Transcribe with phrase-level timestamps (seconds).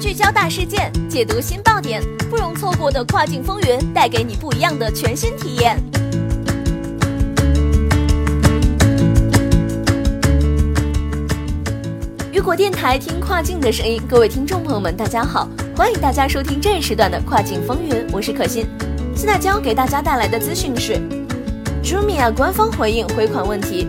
[0.00, 5.76] 聚焦大事件，解读新爆点，不容错过的跨境风云，带给你不一样的全新体验。
[12.32, 18.66] 雨果电台听跨境的声音，各位听众朋友们，大家好，欢迎大家收听这一时段的跨境风云，我是可心。
[19.16, 21.00] 现在将给大家带来的资讯是
[21.82, 23.88] ，Jumia 官方回应回款问题，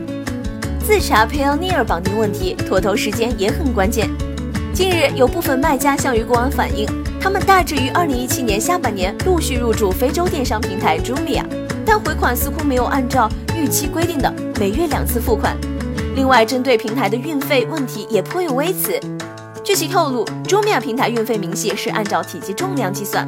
[0.88, 4.10] 自查 Payoneer 绑定问题，妥投时间也很关键。
[4.74, 6.88] 近日，有部分卖家向于国安反映，
[7.20, 11.44] 他们大致于2017年下半年陆续入驻非洲电商平台 Jumia，
[11.86, 15.58] 但回款似乎没有按照预期规定的每月两次付款。
[16.16, 18.98] 另外，针对平台的运费问题也颇有微词。
[19.66, 23.28] 据其透露，Jumia 平台运费明细是按照体积重量计算，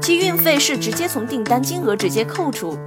[0.00, 2.78] 其运费是直接从订单金额直接扣除，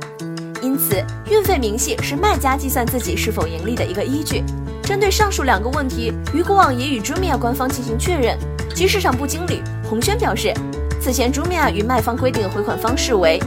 [0.62, 4.44] 因此运费明细是卖家计算自己是否盈利的一个依据。
[4.84, 8.38] 针对上述两个问题，鱼骨网也与 Jumia 官方进行确认。
[8.76, 10.54] 其市场部经理洪轩表示，
[11.02, 13.40] 此前 Jumia 与卖方规定的回款方式为。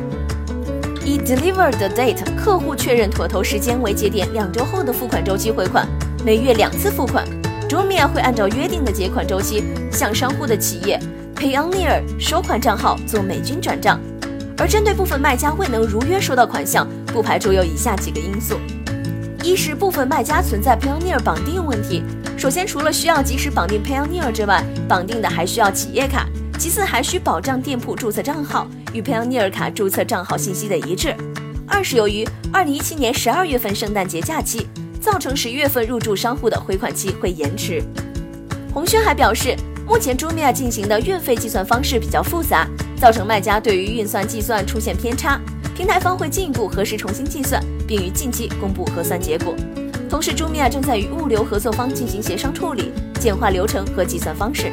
[1.05, 5.87] 以 deliver the date（ 客户确认妥投时间为节点，两周后的付款周期回款，
[6.25, 7.27] 每月两次付款。
[7.69, 10.99] Jumia 会按照约定的结款周期向商户的企业
[11.35, 14.01] Payoneer 收款账号做美金转账。
[14.57, 18.59] 而针对部分卖家未能如约收到款项，不排除有以下几个因素：
[19.43, 22.03] 一是部分卖家存在 Payoneer 绑定问题。
[22.37, 26.27] 首先，除了需要及时绑定 Payoneer 之外，绑定的还需要企业卡。
[26.59, 31.15] 其次，还需保障店铺注册账号与 Payoneer 卡注册账号信息的一致。
[31.67, 34.69] 二是由于2017年12月份圣诞节假期，
[35.01, 37.83] 造成十月份入驻商户的回款期会延迟。
[38.73, 42.69] 洪轩还表示，目前 Jumia 进行的运费计算方式比较复杂，
[43.05, 45.39] 造成卖家对于运算计算出现偏差，
[45.77, 49.55] 平台方会进一步核实重新计算，并于近期公布核算结果。
[50.09, 54.73] 同时，Jumia 正在与物流合作方进行协商处理，简化流程和计算方式。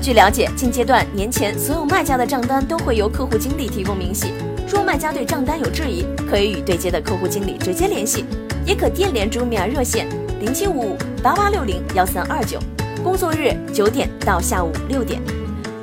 [0.00, 4.28] 据了解，近阶段年前所有卖家的账单都会由客户经理提供明细。
[4.66, 8.24] 若卖家对账单有质疑，可以与对接的客户经理直接联系，
[8.64, 10.08] 也可电联 Jumia 热线
[10.40, 12.58] 零七五五八八六零幺三二九，
[13.04, 15.20] 工作日九点到下午六点。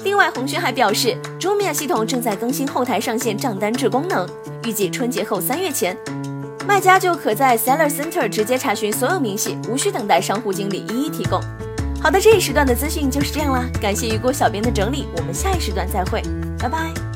[0.04, 4.28] 另外，红轩还表示，Jumia 系统正在更新后台上线账单制功能，
[4.66, 5.98] 预计春节后三月前，
[6.68, 11.40] 卖家就可在 Seller Center 直接查询所有明细，无需等待商户经理一一提供。
[12.02, 16.22] 好的，这一时段的资讯就是这样啦，感谢雨果小编的整理，我们下一时段再会，
[16.60, 17.13] 拜拜。